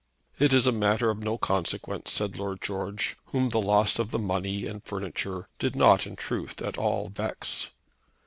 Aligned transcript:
"It 0.39 0.51
is 0.51 0.65
a 0.65 0.71
matter 0.71 1.11
of 1.11 1.19
no 1.19 1.37
consequence," 1.37 2.09
said 2.11 2.35
Lord 2.35 2.59
George, 2.59 3.17
whom 3.25 3.49
the 3.49 3.61
loss 3.61 3.99
of 3.99 4.09
the 4.09 4.17
money 4.17 4.65
and 4.65 4.83
furniture 4.83 5.47
did 5.59 5.75
not 5.75 6.07
in 6.07 6.15
truth 6.15 6.59
at 6.59 6.75
all 6.75 7.09
vex. 7.09 7.69